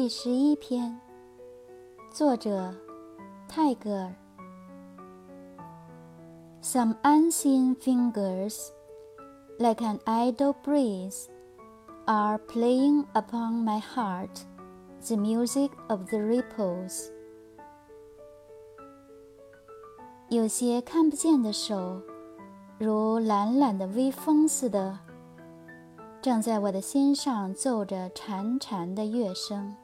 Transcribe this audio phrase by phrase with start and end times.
[0.00, 0.96] 第十一篇
[2.08, 2.72] 作者
[3.48, 4.14] 泰戈尔
[6.62, 8.68] some unseen fingers
[9.58, 11.26] like an idle breeze
[12.06, 14.44] are playing upon my heart
[15.04, 17.10] the music of the ripples
[20.28, 22.00] 有些看不见的手
[22.78, 24.96] 如懒懒的微风似的
[26.22, 29.74] 正在我的心上奏着潺潺的乐声